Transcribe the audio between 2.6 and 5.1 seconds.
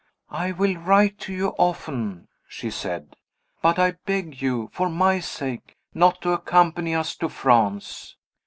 said; "but I beg you, for